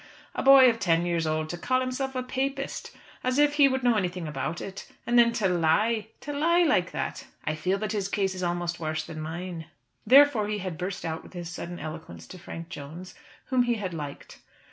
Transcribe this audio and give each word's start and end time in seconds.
A 0.33 0.41
boy 0.41 0.67
of 0.67 0.79
ten 0.79 1.05
years 1.05 1.27
old 1.27 1.47
to 1.51 1.59
call 1.59 1.79
himself 1.79 2.15
a 2.15 2.23
Papist, 2.23 2.89
as 3.23 3.37
if 3.37 3.53
he 3.57 3.67
would 3.67 3.83
know 3.83 3.97
anything 3.97 4.27
about 4.27 4.59
it. 4.59 4.89
And 5.05 5.19
then 5.19 5.31
to 5.33 5.47
lie, 5.47 6.07
to 6.21 6.33
lie 6.33 6.63
like 6.63 6.89
that! 6.89 7.27
I 7.45 7.53
feel 7.53 7.77
that 7.77 7.91
his 7.91 8.07
case 8.07 8.33
is 8.33 8.41
almost 8.41 8.79
worse 8.79 9.03
than 9.05 9.21
mine." 9.21 9.67
Therefore 10.07 10.47
he 10.47 10.57
had 10.57 10.75
burst 10.79 11.05
out 11.05 11.21
with 11.21 11.33
his 11.33 11.49
sudden 11.51 11.77
eloquence 11.77 12.25
to 12.29 12.39
Frank 12.39 12.69
Jones, 12.69 13.13
whom 13.49 13.61
he 13.61 13.75
had 13.75 13.93
liked. 13.93 14.39